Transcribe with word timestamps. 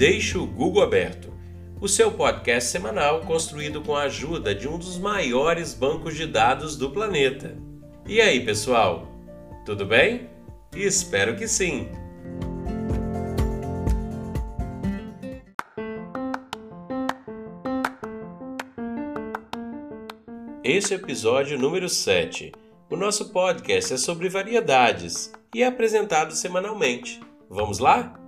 Deixe 0.00 0.38
o 0.38 0.46
Google 0.46 0.82
aberto, 0.82 1.30
o 1.78 1.86
seu 1.86 2.10
podcast 2.10 2.70
semanal 2.70 3.20
construído 3.20 3.82
com 3.82 3.94
a 3.94 4.04
ajuda 4.04 4.54
de 4.54 4.66
um 4.66 4.78
dos 4.78 4.96
maiores 4.96 5.74
bancos 5.74 6.16
de 6.16 6.26
dados 6.26 6.74
do 6.74 6.90
planeta. 6.90 7.54
E 8.06 8.18
aí, 8.18 8.42
pessoal? 8.42 9.06
Tudo 9.66 9.84
bem? 9.84 10.30
Espero 10.74 11.36
que 11.36 11.46
sim! 11.46 11.90
Esse 20.64 20.94
é 20.94 20.96
o 20.96 21.00
episódio 21.00 21.58
número 21.58 21.90
7. 21.90 22.52
O 22.88 22.96
nosso 22.96 23.28
podcast 23.34 23.92
é 23.92 23.96
sobre 23.98 24.30
variedades 24.30 25.30
e 25.54 25.62
é 25.62 25.66
apresentado 25.66 26.32
semanalmente. 26.32 27.20
Vamos 27.50 27.78
lá? 27.78 28.19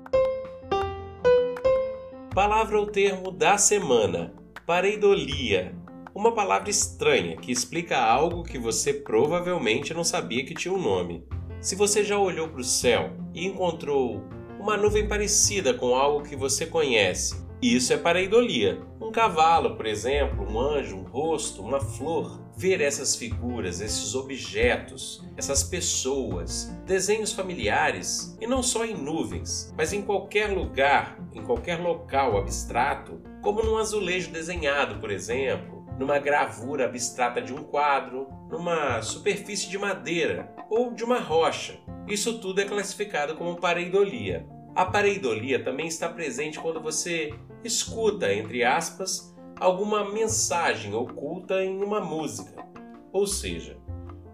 Palavra 2.34 2.80
ou 2.80 2.86
termo 2.86 3.30
da 3.30 3.58
semana: 3.58 4.32
pareidolia. 4.66 5.74
Uma 6.14 6.32
palavra 6.32 6.70
estranha 6.70 7.36
que 7.36 7.52
explica 7.52 7.98
algo 7.98 8.42
que 8.42 8.58
você 8.58 8.94
provavelmente 8.94 9.92
não 9.92 10.02
sabia 10.02 10.42
que 10.42 10.54
tinha 10.54 10.72
um 10.72 10.80
nome. 10.80 11.26
Se 11.60 11.76
você 11.76 12.02
já 12.02 12.16
olhou 12.16 12.48
para 12.48 12.62
o 12.62 12.64
céu 12.64 13.12
e 13.34 13.46
encontrou 13.46 14.22
uma 14.58 14.78
nuvem 14.78 15.06
parecida 15.06 15.74
com 15.74 15.94
algo 15.94 16.26
que 16.26 16.34
você 16.34 16.64
conhece, 16.64 17.41
isso 17.62 17.92
é 17.92 17.96
pareidolia. 17.96 18.82
Um 19.00 19.12
cavalo, 19.12 19.76
por 19.76 19.86
exemplo, 19.86 20.44
um 20.50 20.58
anjo, 20.58 20.96
um 20.96 21.02
rosto, 21.02 21.62
uma 21.62 21.78
flor. 21.78 22.42
Ver 22.56 22.80
essas 22.80 23.14
figuras, 23.14 23.80
esses 23.80 24.14
objetos, 24.14 25.24
essas 25.36 25.62
pessoas, 25.62 26.76
desenhos 26.84 27.32
familiares, 27.32 28.36
e 28.40 28.46
não 28.46 28.62
só 28.62 28.84
em 28.84 28.94
nuvens, 28.94 29.72
mas 29.76 29.92
em 29.92 30.02
qualquer 30.02 30.48
lugar, 30.48 31.18
em 31.32 31.42
qualquer 31.42 31.80
local 31.80 32.36
abstrato, 32.36 33.22
como 33.40 33.62
num 33.62 33.78
azulejo 33.78 34.32
desenhado, 34.32 35.00
por 35.00 35.10
exemplo, 35.10 35.86
numa 35.98 36.18
gravura 36.18 36.86
abstrata 36.86 37.40
de 37.40 37.54
um 37.54 37.62
quadro, 37.62 38.26
numa 38.50 39.00
superfície 39.02 39.70
de 39.70 39.78
madeira 39.78 40.54
ou 40.68 40.92
de 40.92 41.04
uma 41.04 41.20
rocha. 41.20 41.78
Isso 42.08 42.40
tudo 42.40 42.60
é 42.60 42.64
classificado 42.64 43.36
como 43.36 43.60
pareidolia. 43.60 44.46
A 44.74 44.86
pareidolia 44.86 45.62
também 45.62 45.86
está 45.86 46.08
presente 46.08 46.58
quando 46.58 46.80
você 46.80 47.34
escuta, 47.62 48.32
entre 48.32 48.64
aspas, 48.64 49.36
alguma 49.60 50.10
mensagem 50.10 50.94
oculta 50.94 51.62
em 51.62 51.82
uma 51.82 52.00
música. 52.00 52.64
Ou 53.12 53.26
seja, 53.26 53.76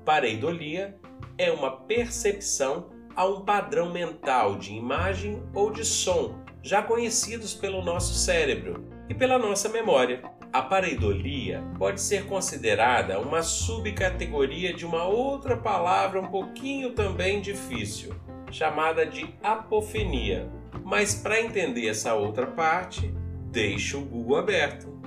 pareidolia 0.04 0.96
é 1.36 1.50
uma 1.50 1.72
percepção 1.72 2.88
a 3.16 3.26
um 3.26 3.44
padrão 3.44 3.92
mental 3.92 4.56
de 4.56 4.72
imagem 4.72 5.42
ou 5.52 5.72
de 5.72 5.84
som 5.84 6.38
já 6.62 6.82
conhecidos 6.82 7.52
pelo 7.52 7.82
nosso 7.82 8.14
cérebro 8.14 8.84
e 9.08 9.14
pela 9.14 9.38
nossa 9.38 9.68
memória. 9.68 10.22
A 10.52 10.62
pareidolia 10.62 11.64
pode 11.76 12.00
ser 12.00 12.26
considerada 12.26 13.18
uma 13.18 13.42
subcategoria 13.42 14.72
de 14.72 14.86
uma 14.86 15.02
outra 15.02 15.56
palavra 15.56 16.20
um 16.20 16.28
pouquinho 16.28 16.94
também 16.94 17.40
difícil, 17.40 18.14
chamada 18.50 19.04
de 19.04 19.34
apofenia. 19.42 20.50
Mas 20.84 21.14
para 21.14 21.40
entender 21.40 21.88
essa 21.88 22.14
outra 22.14 22.46
parte, 22.46 23.12
deixe 23.50 23.96
o 23.96 24.00
Google 24.00 24.36
aberto. 24.36 24.98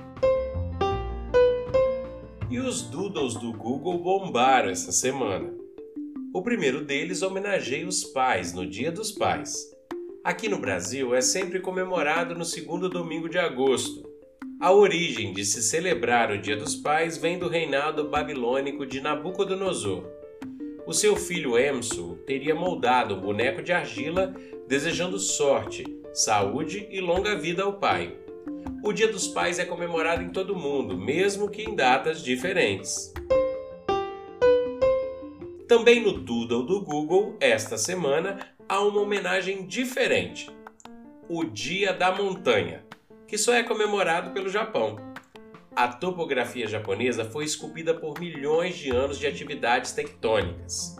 E 2.50 2.58
os 2.58 2.82
doodles 2.82 3.34
do 3.34 3.52
Google 3.52 3.98
bombaram 3.98 4.70
essa 4.70 4.92
semana. 4.92 5.52
O 6.34 6.42
primeiro 6.42 6.84
deles 6.84 7.22
homenageia 7.22 7.86
os 7.86 8.04
pais 8.04 8.52
no 8.52 8.66
Dia 8.66 8.92
dos 8.92 9.10
Pais. 9.10 9.70
Aqui 10.24 10.48
no 10.48 10.58
Brasil 10.58 11.14
é 11.14 11.20
sempre 11.20 11.60
comemorado 11.60 12.34
no 12.34 12.44
segundo 12.44 12.88
domingo 12.88 13.28
de 13.28 13.38
agosto. 13.38 14.08
A 14.60 14.70
origem 14.72 15.32
de 15.32 15.44
se 15.44 15.62
celebrar 15.62 16.30
o 16.30 16.40
Dia 16.40 16.56
dos 16.56 16.76
Pais 16.76 17.16
vem 17.16 17.38
do 17.38 17.48
reinado 17.48 18.08
babilônico 18.08 18.86
de 18.86 19.00
Nabucodonosor 19.00 20.21
o 20.92 20.94
seu 20.94 21.16
filho 21.16 21.58
Emso 21.58 22.18
teria 22.26 22.54
moldado 22.54 23.14
um 23.14 23.20
boneco 23.20 23.62
de 23.62 23.72
argila 23.72 24.34
desejando 24.68 25.18
sorte, 25.18 25.86
saúde 26.12 26.86
e 26.90 27.00
longa 27.00 27.34
vida 27.34 27.62
ao 27.62 27.78
pai. 27.78 28.14
O 28.84 28.92
Dia 28.92 29.08
dos 29.08 29.26
Pais 29.26 29.58
é 29.58 29.64
comemorado 29.64 30.22
em 30.22 30.28
todo 30.28 30.52
o 30.52 30.58
mundo, 30.58 30.94
mesmo 30.94 31.48
que 31.48 31.62
em 31.62 31.74
datas 31.74 32.22
diferentes. 32.22 33.10
Também 35.66 36.02
no 36.02 36.12
Doodle 36.12 36.62
do 36.62 36.82
Google, 36.82 37.38
esta 37.40 37.78
semana, 37.78 38.54
há 38.68 38.82
uma 38.82 39.00
homenagem 39.00 39.66
diferente: 39.66 40.50
o 41.26 41.42
Dia 41.42 41.94
da 41.94 42.12
Montanha, 42.12 42.84
que 43.26 43.38
só 43.38 43.54
é 43.54 43.62
comemorado 43.62 44.32
pelo 44.32 44.50
Japão. 44.50 44.96
A 45.74 45.88
topografia 45.88 46.66
japonesa 46.66 47.24
foi 47.24 47.46
esculpida 47.46 47.94
por 47.94 48.20
milhões 48.20 48.76
de 48.76 48.90
anos 48.90 49.18
de 49.18 49.26
atividades 49.26 49.92
tectônicas. 49.92 50.96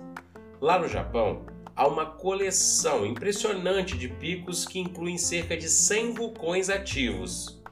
Lá 0.62 0.78
no 0.78 0.88
Japão, 0.88 1.44
há 1.76 1.86
uma 1.86 2.06
coleção 2.06 3.04
impressionante 3.04 3.98
de 3.98 4.08
picos 4.08 4.64
que 4.64 4.78
incluem 4.78 5.18
cerca 5.18 5.58
de 5.58 5.68
100 5.68 6.14
vulcões 6.14 6.70
ativos. 6.70 7.62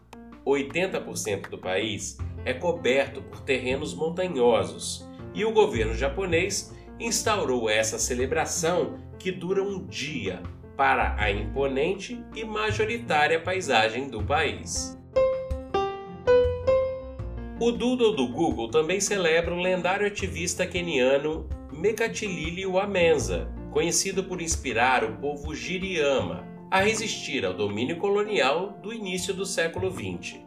80% 0.45 1.49
do 1.49 1.57
país 1.57 2.19
é 2.45 2.53
coberto 2.53 3.23
por 3.23 3.41
terrenos 3.41 3.95
montanhosos 3.95 5.09
e 5.33 5.43
o 5.43 5.53
governo 5.53 5.95
japonês 5.95 6.77
instaurou 6.99 7.71
essa 7.71 7.99
celebração 7.99 8.99
que 9.19 9.33
dura 9.33 9.63
um 9.63 9.87
dia 9.87 10.43
para 10.77 11.17
a 11.19 11.31
imponente 11.31 12.23
e 12.37 12.45
majoritária 12.45 13.41
paisagem 13.41 14.09
do 14.09 14.23
país. 14.23 15.00
O 17.63 17.71
Doodle 17.71 18.17
do 18.17 18.27
Google 18.27 18.71
também 18.71 19.01
celebra 19.01 19.55
o 19.55 19.61
lendário 19.61 20.07
ativista 20.07 20.67
keniano 20.67 21.47
Mekatilili 21.71 22.65
Wamenza, 22.65 23.53
conhecido 23.71 24.25
por 24.25 24.41
inspirar 24.41 25.05
o 25.05 25.19
povo 25.19 25.55
Giriama 25.55 26.49
a 26.71 26.81
resistir 26.81 27.45
ao 27.45 27.53
domínio 27.53 27.99
colonial 27.99 28.79
do 28.83 28.95
início 28.95 29.35
do 29.35 29.45
século 29.45 29.91
XX. 29.91 30.41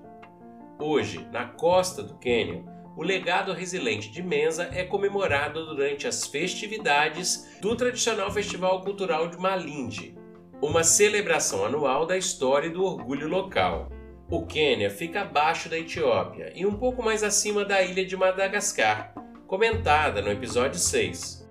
Hoje, 0.80 1.24
na 1.32 1.46
costa 1.46 2.02
do 2.02 2.18
Quênia, 2.18 2.66
o 2.98 3.04
legado 3.04 3.54
resiliente 3.54 4.10
de 4.10 4.24
Menza 4.24 4.70
é 4.74 4.84
comemorado 4.84 5.68
durante 5.68 6.08
as 6.08 6.26
festividades 6.26 7.60
do 7.62 7.76
tradicional 7.76 8.32
Festival 8.32 8.82
Cultural 8.82 9.28
de 9.28 9.38
Malindi, 9.38 10.18
uma 10.60 10.84
celebração 10.84 11.64
anual 11.64 12.08
da 12.08 12.18
história 12.18 12.66
e 12.66 12.72
do 12.72 12.84
orgulho 12.84 13.28
local. 13.28 13.92
O 14.34 14.48
Quênia 14.48 14.90
fica 14.90 15.22
abaixo 15.22 15.70
da 15.70 15.78
Etiópia 15.78 16.52
e 16.56 16.66
um 16.66 16.74
pouco 16.74 17.04
mais 17.04 17.22
acima 17.22 17.64
da 17.64 17.84
ilha 17.84 18.04
de 18.04 18.18
Madagascar, 18.18 19.14
comentada 19.46 20.24
no 20.24 20.32
episódio 20.32 20.80
6. 20.80 21.48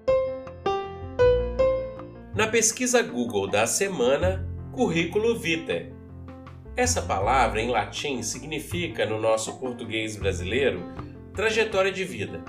Na 2.34 2.48
pesquisa 2.48 3.00
Google 3.00 3.47
da 3.47 3.69
semana, 3.69 4.44
currículo 4.72 5.38
vitae. 5.38 5.94
Essa 6.76 7.00
palavra 7.00 7.62
em 7.62 7.70
latim 7.70 8.20
significa, 8.20 9.06
no 9.06 9.20
nosso 9.20 9.60
português 9.60 10.16
brasileiro, 10.16 10.82
trajetória 11.37 11.93
de 11.93 12.03
vida. 12.03 12.43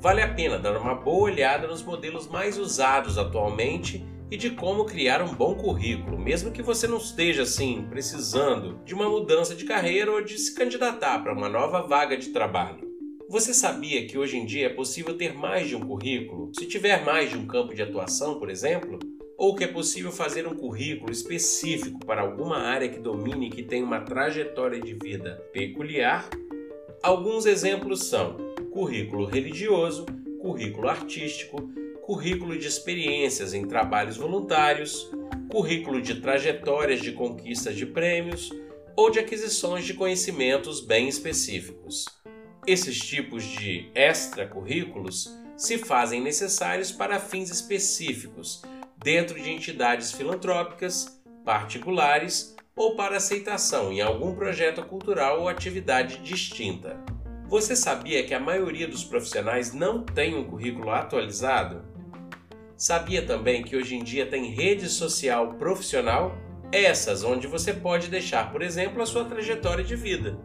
Vale 0.00 0.22
a 0.22 0.32
pena 0.32 0.58
dar 0.58 0.78
uma 0.78 0.94
boa 0.94 1.24
olhada 1.24 1.66
nos 1.66 1.82
modelos 1.82 2.26
mais 2.26 2.56
usados 2.56 3.18
atualmente 3.18 4.02
e 4.30 4.36
de 4.36 4.50
como 4.50 4.84
criar 4.84 5.22
um 5.22 5.34
bom 5.34 5.54
currículo, 5.54 6.18
mesmo 6.18 6.52
que 6.52 6.62
você 6.62 6.86
não 6.86 6.98
esteja 6.98 7.42
assim 7.42 7.86
precisando 7.88 8.78
de 8.84 8.94
uma 8.94 9.08
mudança 9.08 9.54
de 9.54 9.64
carreira 9.64 10.12
ou 10.12 10.22
de 10.22 10.38
se 10.38 10.54
candidatar 10.54 11.22
para 11.22 11.32
uma 11.32 11.48
nova 11.48 11.82
vaga 11.82 12.16
de 12.16 12.28
trabalho. 12.28 12.86
Você 13.28 13.52
sabia 13.52 14.06
que 14.06 14.16
hoje 14.16 14.38
em 14.38 14.46
dia 14.46 14.66
é 14.66 14.70
possível 14.70 15.14
ter 15.14 15.34
mais 15.34 15.68
de 15.68 15.76
um 15.76 15.80
currículo, 15.80 16.50
se 16.58 16.66
tiver 16.66 17.04
mais 17.04 17.30
de 17.30 17.36
um 17.36 17.46
campo 17.46 17.74
de 17.74 17.82
atuação, 17.82 18.38
por 18.38 18.48
exemplo? 18.48 18.98
Ou 19.36 19.54
que 19.54 19.64
é 19.64 19.68
possível 19.68 20.10
fazer 20.10 20.46
um 20.48 20.54
currículo 20.54 21.12
específico 21.12 21.98
para 22.04 22.22
alguma 22.22 22.58
área 22.58 22.88
que 22.88 22.98
domine 22.98 23.46
e 23.46 23.50
que 23.50 23.62
tem 23.62 23.82
uma 23.82 24.00
trajetória 24.00 24.80
de 24.80 24.94
vida 24.94 25.42
peculiar? 25.52 26.28
Alguns 27.02 27.46
exemplos 27.46 28.08
são 28.08 28.36
currículo 28.72 29.26
religioso, 29.26 30.06
currículo 30.40 30.88
artístico, 30.88 31.70
currículo 32.08 32.58
de 32.58 32.66
experiências 32.66 33.52
em 33.52 33.68
trabalhos 33.68 34.16
voluntários, 34.16 35.10
currículo 35.50 36.00
de 36.00 36.22
trajetórias 36.22 37.02
de 37.02 37.12
conquistas 37.12 37.76
de 37.76 37.84
prêmios 37.84 38.50
ou 38.96 39.10
de 39.10 39.18
aquisições 39.18 39.84
de 39.84 39.92
conhecimentos 39.92 40.80
bem 40.80 41.06
específicos. 41.06 42.06
Esses 42.66 42.98
tipos 42.98 43.44
de 43.44 43.90
extracurrículos 43.94 45.30
se 45.54 45.76
fazem 45.76 46.22
necessários 46.22 46.90
para 46.90 47.20
fins 47.20 47.50
específicos, 47.50 48.62
dentro 48.96 49.38
de 49.38 49.50
entidades 49.50 50.10
filantrópicas, 50.10 51.20
particulares 51.44 52.56
ou 52.74 52.96
para 52.96 53.18
aceitação 53.18 53.92
em 53.92 54.00
algum 54.00 54.34
projeto 54.34 54.82
cultural 54.82 55.42
ou 55.42 55.48
atividade 55.48 56.22
distinta. 56.22 56.98
Você 57.48 57.76
sabia 57.76 58.24
que 58.24 58.32
a 58.32 58.40
maioria 58.40 58.88
dos 58.88 59.04
profissionais 59.04 59.74
não 59.74 60.02
tem 60.02 60.34
um 60.34 60.44
currículo 60.44 60.88
atualizado? 60.88 61.97
Sabia 62.78 63.26
também 63.26 63.64
que 63.64 63.76
hoje 63.76 63.96
em 63.96 64.04
dia 64.04 64.24
tem 64.24 64.52
rede 64.52 64.88
social 64.88 65.54
profissional? 65.54 66.38
Essas 66.70 67.24
onde 67.24 67.48
você 67.48 67.74
pode 67.74 68.06
deixar, 68.06 68.52
por 68.52 68.62
exemplo, 68.62 69.02
a 69.02 69.06
sua 69.06 69.24
trajetória 69.24 69.82
de 69.82 69.96
vida. 69.96 70.38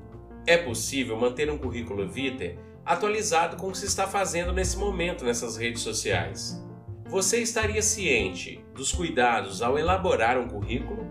É 0.47 0.57
possível 0.57 1.15
manter 1.15 1.47
um 1.51 1.59
currículo 1.59 2.09
vitae 2.09 2.57
atualizado 2.83 3.56
com 3.56 3.68
o 3.68 3.71
que 3.71 3.77
se 3.77 3.85
está 3.85 4.07
fazendo 4.07 4.51
nesse 4.51 4.77
momento 4.77 5.24
nessas 5.24 5.57
redes 5.57 5.83
sociais. 5.83 6.59
Você 7.06 7.38
estaria 7.38 7.83
ciente 7.83 8.65
dos 8.74 8.91
cuidados 8.91 9.62
ao 9.62 9.77
elaborar 9.77 10.35
um 10.39 10.47
currículo? 10.47 11.06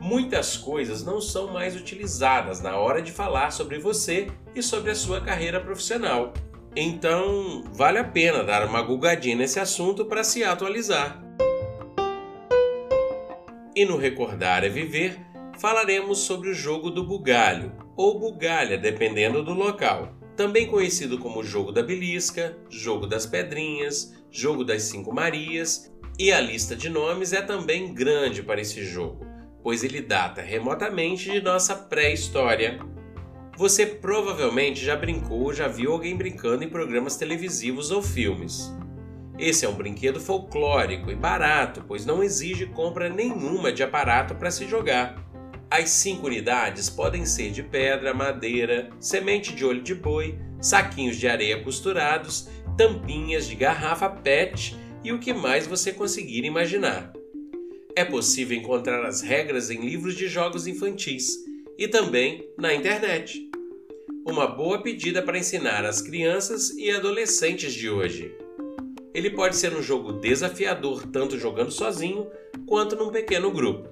Muitas 0.00 0.56
coisas 0.56 1.04
não 1.04 1.20
são 1.20 1.52
mais 1.52 1.76
utilizadas 1.76 2.60
na 2.60 2.76
hora 2.76 3.00
de 3.00 3.12
falar 3.12 3.52
sobre 3.52 3.78
você 3.78 4.26
e 4.56 4.60
sobre 4.60 4.90
a 4.90 4.96
sua 4.96 5.20
carreira 5.20 5.60
profissional. 5.60 6.34
Então, 6.76 7.62
vale 7.72 7.98
a 7.98 8.04
pena 8.04 8.42
dar 8.42 8.66
uma 8.66 8.82
gugadinha 8.82 9.36
nesse 9.36 9.60
assunto 9.60 10.04
para 10.04 10.24
se 10.24 10.42
atualizar. 10.42 11.22
E 13.76 13.84
no 13.84 13.96
Recordar 13.96 14.64
é 14.64 14.68
Viver, 14.68 15.18
falaremos 15.58 16.18
sobre 16.20 16.50
o 16.50 16.54
jogo 16.54 16.90
do 16.90 17.04
bugalho, 17.04 17.72
ou 17.96 18.18
bugalha, 18.18 18.76
dependendo 18.76 19.42
do 19.42 19.52
local 19.52 20.14
também 20.36 20.66
conhecido 20.66 21.18
como 21.18 21.44
Jogo 21.44 21.70
da 21.70 21.82
Belisca, 21.82 22.56
Jogo 22.68 23.06
das 23.06 23.24
Pedrinhas, 23.24 24.12
Jogo 24.30 24.64
das 24.64 24.82
Cinco 24.82 25.12
Marias, 25.12 25.92
e 26.18 26.32
a 26.32 26.40
lista 26.40 26.74
de 26.76 26.88
nomes 26.88 27.32
é 27.32 27.40
também 27.40 27.94
grande 27.94 28.42
para 28.42 28.60
esse 28.60 28.84
jogo, 28.84 29.24
pois 29.62 29.82
ele 29.82 30.00
data 30.00 30.40
remotamente 30.40 31.30
de 31.30 31.40
nossa 31.40 31.74
pré-história. 31.74 32.78
Você 33.56 33.86
provavelmente 33.86 34.84
já 34.84 34.96
brincou 34.96 35.42
ou 35.42 35.54
já 35.54 35.68
viu 35.68 35.92
alguém 35.92 36.16
brincando 36.16 36.64
em 36.64 36.68
programas 36.68 37.16
televisivos 37.16 37.92
ou 37.92 38.02
filmes. 38.02 38.72
Esse 39.38 39.64
é 39.64 39.68
um 39.68 39.74
brinquedo 39.74 40.18
folclórico 40.18 41.08
e 41.10 41.14
barato, 41.14 41.84
pois 41.86 42.04
não 42.04 42.22
exige 42.22 42.66
compra 42.66 43.08
nenhuma 43.08 43.72
de 43.72 43.82
aparato 43.82 44.34
para 44.34 44.50
se 44.50 44.66
jogar. 44.66 45.22
As 45.70 45.90
cinco 45.90 46.26
unidades 46.26 46.90
podem 46.90 47.24
ser 47.24 47.50
de 47.50 47.62
pedra, 47.62 48.12
madeira, 48.12 48.90
semente 48.98 49.54
de 49.54 49.64
olho 49.64 49.82
de 49.82 49.94
boi, 49.94 50.36
saquinhos 50.60 51.16
de 51.16 51.28
areia 51.28 51.62
costurados, 51.62 52.48
tampinhas 52.76 53.46
de 53.46 53.54
garrafa 53.54 54.08
PET 54.08 54.76
e 55.04 55.12
o 55.12 55.18
que 55.20 55.32
mais 55.32 55.66
você 55.66 55.92
conseguir 55.92 56.44
imaginar. 56.44 57.12
É 57.94 58.04
possível 58.04 58.56
encontrar 58.56 59.04
as 59.04 59.20
regras 59.20 59.70
em 59.70 59.80
livros 59.80 60.16
de 60.16 60.26
jogos 60.26 60.66
infantis 60.66 61.53
e 61.78 61.88
também 61.88 62.48
na 62.56 62.74
internet. 62.74 63.50
Uma 64.26 64.46
boa 64.46 64.82
pedida 64.82 65.22
para 65.22 65.38
ensinar 65.38 65.84
as 65.84 66.00
crianças 66.00 66.70
e 66.70 66.90
adolescentes 66.90 67.74
de 67.74 67.90
hoje. 67.90 68.34
Ele 69.12 69.30
pode 69.30 69.56
ser 69.56 69.74
um 69.74 69.82
jogo 69.82 70.12
desafiador 70.12 71.06
tanto 71.06 71.38
jogando 71.38 71.70
sozinho 71.70 72.28
quanto 72.66 72.96
num 72.96 73.10
pequeno 73.10 73.50
grupo. 73.50 73.88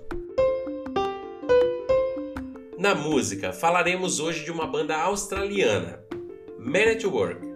Na 2.78 2.94
música, 2.94 3.52
falaremos 3.52 4.18
hoje 4.18 4.44
de 4.44 4.50
uma 4.50 4.66
banda 4.66 4.96
australiana, 4.96 6.02
Man 6.58 6.92
at 6.92 7.04
Work. 7.04 7.52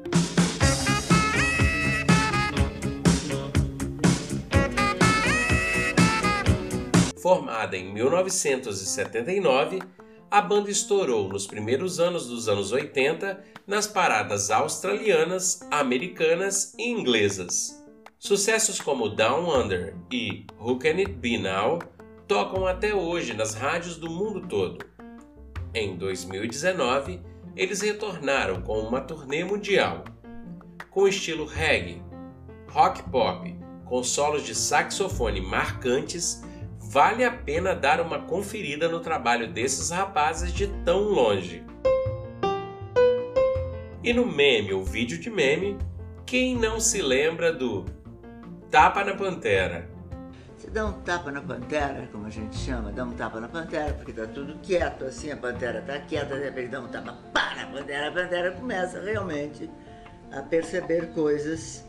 Formada 7.20 7.76
em 7.76 7.92
1979, 7.92 9.80
a 10.30 10.40
banda 10.40 10.70
estourou 10.70 11.28
nos 11.28 11.46
primeiros 11.46 12.00
anos 12.00 12.26
dos 12.26 12.48
anos 12.48 12.72
80 12.72 13.42
nas 13.66 13.86
paradas 13.86 14.50
australianas, 14.50 15.60
americanas 15.70 16.74
e 16.78 16.90
inglesas. 16.90 17.84
Sucessos 18.18 18.80
como 18.80 19.08
Down 19.08 19.48
Under 19.48 19.94
e 20.10 20.46
Who 20.58 20.78
Can 20.78 20.96
It 20.98 21.12
Be 21.12 21.38
Now 21.38 21.78
tocam 22.26 22.66
até 22.66 22.94
hoje 22.94 23.34
nas 23.34 23.54
rádios 23.54 23.96
do 23.96 24.10
mundo 24.10 24.46
todo. 24.48 24.84
Em 25.72 25.96
2019, 25.96 27.20
eles 27.54 27.80
retornaram 27.80 28.60
com 28.62 28.80
uma 28.80 29.00
turnê 29.00 29.44
mundial. 29.44 30.04
Com 30.90 31.06
estilo 31.06 31.44
reggae, 31.44 32.02
rock 32.68 33.02
pop, 33.10 33.54
com 33.84 34.02
solos 34.02 34.42
de 34.42 34.54
saxofone 34.54 35.40
marcantes, 35.40 36.42
vale 36.96 37.26
a 37.26 37.30
pena 37.30 37.74
dar 37.74 38.00
uma 38.00 38.22
conferida 38.22 38.88
no 38.88 39.00
trabalho 39.00 39.52
desses 39.52 39.90
rapazes 39.90 40.50
de 40.50 40.66
tão 40.82 41.02
longe. 41.02 41.62
E 44.02 44.14
no 44.14 44.24
meme 44.24 44.72
ou 44.72 44.82
vídeo 44.82 45.20
de 45.20 45.28
meme, 45.28 45.76
quem 46.24 46.56
não 46.56 46.80
se 46.80 47.02
lembra 47.02 47.52
do 47.52 47.84
Tapa 48.70 49.04
na 49.04 49.14
Pantera? 49.14 49.90
Você 50.56 50.70
dá 50.70 50.86
um 50.86 50.92
tapa 51.02 51.30
na 51.30 51.42
pantera, 51.42 52.08
como 52.10 52.28
a 52.28 52.30
gente 52.30 52.56
chama, 52.56 52.90
dá 52.90 53.04
um 53.04 53.12
tapa 53.12 53.40
na 53.40 53.48
pantera, 53.48 53.92
porque 53.92 54.14
tá 54.14 54.26
tudo 54.26 54.58
quieto 54.62 55.04
assim, 55.04 55.30
a 55.30 55.36
pantera 55.36 55.82
tá 55.82 55.98
quieta, 55.98 56.34
de 56.34 56.44
repente 56.44 56.68
dá 56.68 56.80
um 56.80 56.88
tapa 56.88 57.12
pá, 57.30 57.56
na 57.56 57.66
pantera, 57.66 58.08
a 58.08 58.12
pantera 58.12 58.52
começa 58.52 59.02
realmente 59.02 59.68
a 60.32 60.40
perceber 60.40 61.12
coisas 61.12 61.84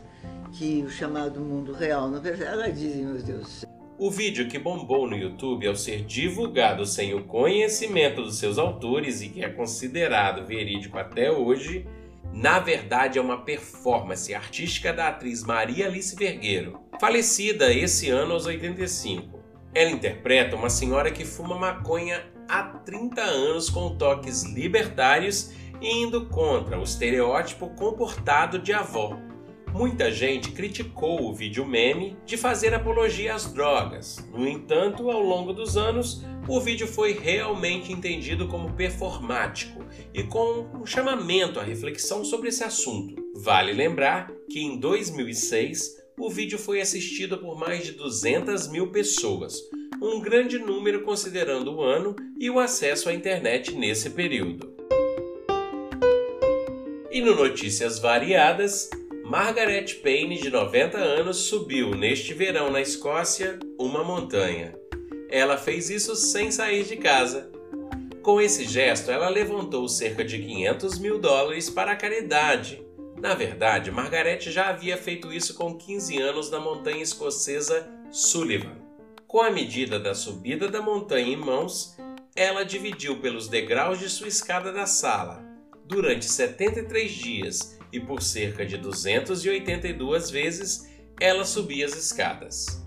que 0.52 0.84
o 0.86 0.90
chamado 0.90 1.40
mundo 1.40 1.72
real 1.72 2.10
não 2.10 2.20
percebe. 2.20 2.50
Ela 2.50 2.70
dizem, 2.70 3.06
meu 3.06 3.22
Deus. 3.22 3.64
O 4.00 4.12
vídeo 4.12 4.46
que 4.46 4.60
bombou 4.60 5.10
no 5.10 5.16
YouTube 5.16 5.66
ao 5.66 5.74
ser 5.74 6.04
divulgado 6.04 6.86
sem 6.86 7.14
o 7.14 7.24
conhecimento 7.24 8.22
dos 8.22 8.38
seus 8.38 8.56
autores 8.56 9.20
e 9.22 9.28
que 9.28 9.42
é 9.42 9.48
considerado 9.48 10.46
verídico 10.46 10.96
até 10.96 11.32
hoje, 11.32 11.84
na 12.32 12.60
verdade 12.60 13.18
é 13.18 13.20
uma 13.20 13.42
performance 13.42 14.32
artística 14.32 14.92
da 14.92 15.08
atriz 15.08 15.42
Maria 15.42 15.86
Alice 15.86 16.14
Vergueiro, 16.14 16.78
falecida 17.00 17.74
esse 17.74 18.08
ano 18.08 18.34
aos 18.34 18.46
85. 18.46 19.36
Ela 19.74 19.90
interpreta 19.90 20.54
uma 20.54 20.70
senhora 20.70 21.10
que 21.10 21.24
fuma 21.24 21.58
maconha 21.58 22.24
há 22.48 22.62
30 22.62 23.20
anos 23.20 23.68
com 23.68 23.96
toques 23.96 24.44
libertários 24.44 25.52
e 25.80 26.04
indo 26.04 26.26
contra 26.26 26.78
o 26.78 26.84
estereótipo 26.84 27.70
comportado 27.70 28.60
de 28.60 28.72
avó. 28.72 29.18
Muita 29.74 30.10
gente 30.10 30.50
criticou 30.52 31.22
o 31.22 31.32
vídeo 31.32 31.64
meme 31.64 32.16
de 32.24 32.36
fazer 32.36 32.74
apologia 32.74 33.34
às 33.34 33.52
drogas. 33.52 34.16
No 34.32 34.46
entanto, 34.48 35.10
ao 35.10 35.22
longo 35.22 35.52
dos 35.52 35.76
anos, 35.76 36.24
o 36.48 36.60
vídeo 36.60 36.86
foi 36.86 37.12
realmente 37.12 37.92
entendido 37.92 38.48
como 38.48 38.72
performático 38.72 39.84
e 40.12 40.22
com 40.22 40.68
um 40.74 40.86
chamamento 40.86 41.60
à 41.60 41.62
reflexão 41.62 42.24
sobre 42.24 42.48
esse 42.48 42.64
assunto. 42.64 43.14
Vale 43.36 43.72
lembrar 43.72 44.32
que 44.50 44.60
em 44.60 44.78
2006 44.78 45.98
o 46.18 46.28
vídeo 46.28 46.58
foi 46.58 46.80
assistido 46.80 47.38
por 47.38 47.56
mais 47.56 47.84
de 47.84 47.92
200 47.92 48.68
mil 48.68 48.90
pessoas, 48.90 49.56
um 50.02 50.20
grande 50.20 50.58
número 50.58 51.02
considerando 51.02 51.76
o 51.76 51.82
ano 51.82 52.16
e 52.40 52.50
o 52.50 52.58
acesso 52.58 53.08
à 53.08 53.14
internet 53.14 53.74
nesse 53.74 54.10
período. 54.10 54.74
E 57.10 57.20
no 57.20 57.34
Notícias 57.34 57.98
Variadas, 57.98 58.90
Margaret 59.28 60.00
Payne, 60.02 60.38
de 60.38 60.48
90 60.48 60.96
anos, 60.96 61.36
subiu 61.36 61.90
neste 61.90 62.32
verão 62.32 62.70
na 62.70 62.80
Escócia 62.80 63.58
uma 63.78 64.02
montanha. 64.02 64.74
Ela 65.28 65.58
fez 65.58 65.90
isso 65.90 66.16
sem 66.16 66.50
sair 66.50 66.84
de 66.84 66.96
casa. 66.96 67.52
Com 68.22 68.40
esse 68.40 68.64
gesto, 68.64 69.10
ela 69.10 69.28
levantou 69.28 69.86
cerca 69.86 70.24
de 70.24 70.38
500 70.38 70.98
mil 70.98 71.18
dólares 71.18 71.68
para 71.68 71.92
a 71.92 71.96
caridade. 71.96 72.82
Na 73.20 73.34
verdade, 73.34 73.90
Margaret 73.90 74.40
já 74.40 74.70
havia 74.70 74.96
feito 74.96 75.30
isso 75.30 75.52
com 75.52 75.76
15 75.76 76.18
anos 76.22 76.50
na 76.50 76.58
montanha 76.58 77.02
escocesa 77.02 77.86
Sullivan. 78.10 78.78
Com 79.26 79.42
a 79.42 79.50
medida 79.50 80.00
da 80.00 80.14
subida 80.14 80.68
da 80.68 80.80
montanha 80.80 81.34
em 81.34 81.36
mãos, 81.36 81.94
ela 82.34 82.64
dividiu 82.64 83.20
pelos 83.20 83.46
degraus 83.46 83.98
de 83.98 84.08
sua 84.08 84.28
escada 84.28 84.72
da 84.72 84.86
sala. 84.86 85.47
Durante 85.88 86.26
73 86.26 87.10
dias 87.10 87.78
e 87.90 87.98
por 87.98 88.20
cerca 88.20 88.66
de 88.66 88.76
282 88.76 90.30
vezes, 90.30 90.86
ela 91.18 91.46
subia 91.46 91.86
as 91.86 91.96
escadas. 91.96 92.84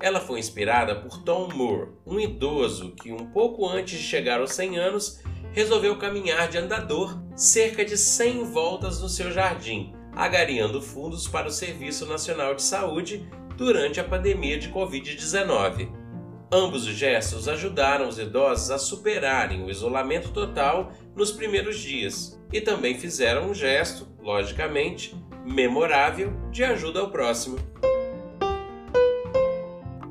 Ela 0.00 0.20
foi 0.20 0.38
inspirada 0.38 0.94
por 0.94 1.24
Tom 1.24 1.48
Moore, 1.52 1.90
um 2.06 2.20
idoso 2.20 2.92
que, 2.92 3.10
um 3.10 3.26
pouco 3.32 3.68
antes 3.68 3.98
de 3.98 4.04
chegar 4.04 4.38
aos 4.38 4.52
100 4.52 4.78
anos, 4.78 5.20
resolveu 5.50 5.98
caminhar 5.98 6.48
de 6.48 6.58
andador 6.58 7.20
cerca 7.34 7.84
de 7.84 7.98
100 7.98 8.44
voltas 8.44 9.00
no 9.02 9.08
seu 9.08 9.32
jardim, 9.32 9.92
agariando 10.14 10.80
fundos 10.80 11.26
para 11.26 11.48
o 11.48 11.52
Serviço 11.52 12.06
Nacional 12.06 12.54
de 12.54 12.62
Saúde 12.62 13.28
durante 13.56 13.98
a 13.98 14.04
pandemia 14.04 14.56
de 14.56 14.68
Covid-19. 14.68 16.05
Ambos 16.50 16.86
os 16.86 16.94
gestos 16.94 17.48
ajudaram 17.48 18.08
os 18.08 18.18
idosos 18.18 18.70
a 18.70 18.78
superarem 18.78 19.64
o 19.64 19.70
isolamento 19.70 20.30
total 20.30 20.92
nos 21.14 21.32
primeiros 21.32 21.78
dias 21.80 22.40
e 22.52 22.60
também 22.60 22.96
fizeram 22.96 23.50
um 23.50 23.54
gesto, 23.54 24.08
logicamente, 24.20 25.16
memorável 25.44 26.32
de 26.52 26.62
ajuda 26.62 27.00
ao 27.00 27.10
próximo. 27.10 27.58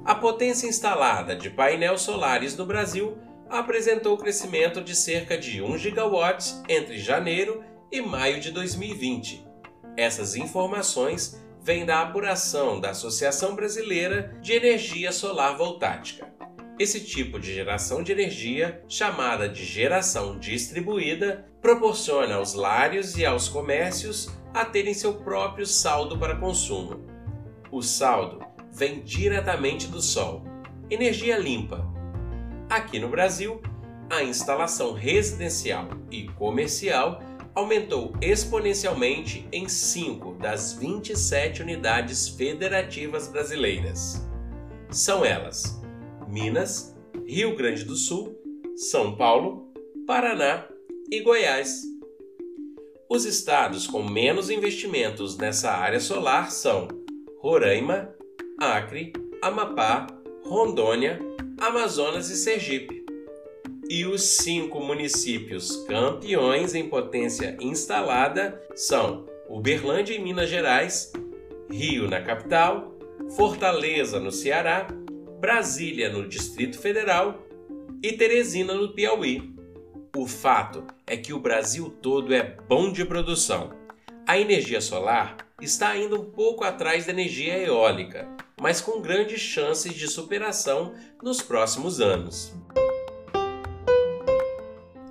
A 0.03 0.13
potência 0.13 0.67
instalada 0.67 1.35
de 1.35 1.49
painéis 1.49 2.01
solares 2.01 2.55
no 2.57 2.65
Brasil 2.65 3.17
apresentou 3.49 4.17
crescimento 4.17 4.81
de 4.81 4.93
cerca 4.93 5.37
de 5.37 5.61
1 5.61 5.77
gigawatt 5.77 6.53
entre 6.67 6.99
janeiro 6.99 7.63
e 7.89 8.01
maio 8.01 8.41
de 8.41 8.51
2020. 8.51 9.45
Essas 9.95 10.35
informações 10.35 11.41
vêm 11.65 11.83
da 11.83 12.03
apuração 12.03 12.79
da 12.79 12.91
Associação 12.91 13.55
Brasileira 13.55 14.37
de 14.39 14.53
Energia 14.53 15.11
Solar 15.11 15.57
Voltática. 15.57 16.31
Esse 16.77 17.03
tipo 17.03 17.39
de 17.39 17.51
geração 17.51 18.03
de 18.03 18.11
energia, 18.11 18.83
chamada 18.87 19.49
de 19.49 19.65
geração 19.65 20.37
distribuída, 20.37 21.49
proporciona 21.63 22.35
aos 22.35 22.53
lares 22.53 23.17
e 23.17 23.25
aos 23.25 23.49
comércios 23.49 24.29
a 24.53 24.63
terem 24.63 24.93
seu 24.93 25.15
próprio 25.15 25.65
saldo 25.65 26.19
para 26.19 26.35
consumo. 26.35 27.03
O 27.71 27.81
saldo 27.81 28.45
vem 28.71 29.01
diretamente 29.01 29.87
do 29.87 30.03
sol, 30.03 30.43
energia 30.87 31.35
limpa. 31.35 31.83
Aqui 32.69 32.99
no 32.99 33.09
Brasil, 33.09 33.59
a 34.07 34.21
instalação 34.21 34.93
residencial 34.93 35.87
e 36.11 36.27
comercial 36.27 37.23
aumentou 37.55 38.13
exponencialmente 38.21 39.47
em 39.51 39.67
5 39.67 40.33
das 40.33 40.73
27 40.73 41.61
unidades 41.61 42.27
federativas 42.27 43.29
brasileiras. 43.29 44.21
São 44.91 45.23
elas 45.23 45.81
Minas, 46.27 46.95
Rio 47.25 47.55
Grande 47.55 47.85
do 47.85 47.95
Sul, 47.95 48.37
São 48.75 49.15
Paulo, 49.15 49.71
Paraná 50.05 50.67
e 51.09 51.21
Goiás. 51.21 51.83
Os 53.09 53.25
estados 53.25 53.87
com 53.87 54.03
menos 54.03 54.49
investimentos 54.49 55.37
nessa 55.37 55.71
área 55.71 55.99
solar 55.99 56.51
são 56.51 56.87
Roraima, 57.39 58.13
Acre, 58.59 59.13
Amapá, 59.41 60.07
Rondônia, 60.43 61.19
Amazonas 61.59 62.29
e 62.29 62.35
Sergipe. 62.35 62.94
E 63.87 64.05
os 64.05 64.23
cinco 64.23 64.79
municípios 64.79 65.85
campeões 65.85 66.73
em 66.73 66.89
potência 66.89 67.55
instalada 67.61 68.59
são 68.75 69.27
Uberlândia, 69.47 70.15
em 70.15 70.23
Minas 70.23 70.49
Gerais, 70.49 71.13
Rio, 71.69 72.09
na 72.09 72.21
capital, 72.21 72.97
Fortaleza, 73.35 74.19
no 74.19 74.31
Ceará 74.31 74.87
Brasília, 75.39 76.09
no 76.09 76.27
Distrito 76.27 76.79
Federal, 76.79 77.39
e 78.01 78.13
Teresina, 78.13 78.73
no 78.73 78.93
Piauí. 78.93 79.53
O 80.17 80.25
fato 80.25 80.83
é 81.05 81.15
que 81.15 81.33
o 81.33 81.39
Brasil 81.39 81.93
todo 82.01 82.33
é 82.33 82.57
bom 82.67 82.91
de 82.91 83.05
produção. 83.05 83.71
A 84.27 84.39
energia 84.39 84.81
solar 84.81 85.37
está 85.61 85.89
ainda 85.89 86.15
um 86.15 86.25
pouco 86.25 86.63
atrás 86.63 87.05
da 87.05 87.11
energia 87.11 87.57
eólica, 87.59 88.27
mas 88.59 88.81
com 88.81 89.01
grandes 89.01 89.39
chances 89.39 89.93
de 89.93 90.07
superação 90.07 90.95
nos 91.21 91.41
próximos 91.41 92.01
anos. 92.01 92.51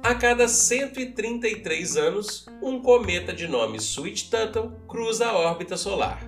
A 0.05 0.15
cada 0.15 0.47
133 0.47 1.97
anos, 1.97 2.47
um 2.61 2.79
cometa 2.79 3.33
de 3.33 3.49
nome 3.49 3.79
Sweet 3.79 4.31
Tuttle 4.31 4.73
cruza 4.87 5.29
a 5.29 5.35
órbita 5.35 5.79
solar. 5.79 6.23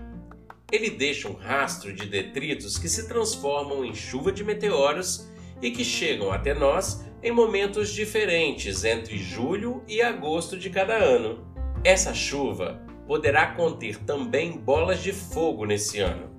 Ele 0.73 0.88
deixa 0.88 1.28
um 1.28 1.35
rastro 1.35 1.92
de 1.92 2.06
detritos 2.06 2.78
que 2.78 2.88
se 2.88 3.06
transformam 3.06 3.85
em 3.85 3.95
chuva 3.95 4.33
de 4.33 4.42
meteoros 4.42 5.30
e 5.61 5.71
que 5.71 5.85
chegam 5.85 6.33
até 6.33 6.54
nós 6.54 7.04
em 7.23 7.30
momentos 7.30 7.92
diferentes 7.92 8.83
entre 8.83 9.18
julho 9.18 9.85
e 9.87 10.00
agosto 10.00 10.56
de 10.56 10.71
cada 10.71 10.95
ano. 10.95 11.47
Essa 11.85 12.14
chuva 12.14 12.80
poderá 13.06 13.49
conter 13.49 13.99
também 14.04 14.52
bolas 14.52 15.02
de 15.02 15.12
fogo 15.12 15.66
nesse 15.66 16.00
ano. 16.00 16.30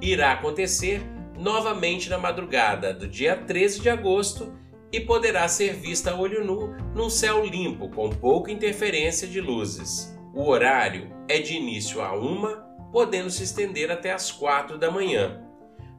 Irá 0.00 0.32
acontecer 0.32 1.02
novamente 1.38 2.08
na 2.08 2.16
madrugada 2.16 2.94
do 2.94 3.06
dia 3.06 3.36
13 3.36 3.80
de 3.80 3.90
agosto 3.90 4.58
e 4.92 5.00
poderá 5.00 5.46
ser 5.48 5.74
vista 5.74 6.12
a 6.12 6.16
olho 6.16 6.44
nu 6.44 6.74
num 6.94 7.08
céu 7.08 7.44
limpo 7.44 7.88
com 7.90 8.10
pouca 8.10 8.50
interferência 8.50 9.26
de 9.26 9.40
luzes. 9.40 10.16
O 10.34 10.48
horário 10.48 11.10
é 11.28 11.38
de 11.38 11.54
início 11.54 12.00
a 12.00 12.12
uma 12.12 12.68
podendo 12.92 13.30
se 13.30 13.44
estender 13.44 13.90
até 13.90 14.12
as 14.12 14.30
4 14.32 14.76
da 14.76 14.90
manhã. 14.90 15.42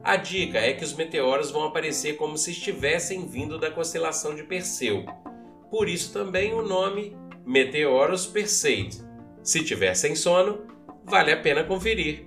A 0.04 0.16
dica 0.16 0.58
é 0.58 0.72
que 0.72 0.84
os 0.84 0.94
meteoros 0.94 1.50
vão 1.50 1.64
aparecer 1.64 2.16
como 2.16 2.36
se 2.36 2.50
estivessem 2.50 3.26
vindo 3.26 3.58
da 3.58 3.70
constelação 3.70 4.34
de 4.34 4.42
Perseu. 4.42 5.04
Por 5.70 5.88
isso 5.88 6.12
também 6.12 6.52
o 6.52 6.62
nome 6.62 7.16
Meteoros 7.46 8.26
Perseid. 8.26 9.00
Se 9.42 9.64
tiver 9.64 9.94
sem 9.94 10.14
sono, 10.14 10.66
vale 11.04 11.32
a 11.32 11.40
pena 11.40 11.64
conferir. 11.64 12.26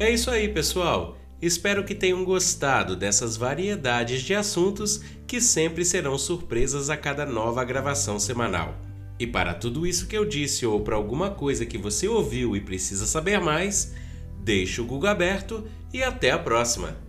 É 0.00 0.08
isso 0.08 0.30
aí, 0.30 0.48
pessoal. 0.48 1.18
Espero 1.42 1.84
que 1.84 1.94
tenham 1.94 2.24
gostado 2.24 2.94
dessas 2.94 3.36
variedades 3.36 4.22
de 4.22 4.32
assuntos 4.32 5.00
que 5.26 5.40
sempre 5.40 5.84
serão 5.84 6.16
surpresas 6.16 6.88
a 6.88 6.96
cada 6.96 7.26
nova 7.26 7.64
gravação 7.64 8.18
semanal. 8.18 8.76
E 9.18 9.26
para 9.26 9.54
tudo 9.54 9.84
isso 9.84 10.06
que 10.06 10.16
eu 10.16 10.24
disse 10.24 10.64
ou 10.64 10.80
para 10.80 10.94
alguma 10.94 11.30
coisa 11.30 11.66
que 11.66 11.76
você 11.76 12.06
ouviu 12.06 12.54
e 12.54 12.60
precisa 12.60 13.06
saber 13.06 13.40
mais, 13.40 13.92
deixe 14.38 14.80
o 14.80 14.84
Google 14.84 15.10
aberto 15.10 15.64
e 15.92 16.00
até 16.00 16.30
a 16.30 16.38
próxima! 16.38 17.07